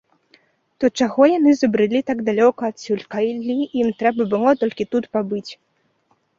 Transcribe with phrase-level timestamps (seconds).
[0.83, 5.47] То чаго яны забрылі так далёка адсюль, калі ім трэба было толькі тут пабыць?